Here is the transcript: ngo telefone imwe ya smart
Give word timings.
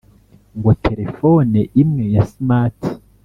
ngo 0.57 0.71
telefone 0.85 1.59
imwe 1.81 2.05
ya 2.15 2.23
smart 2.31 2.79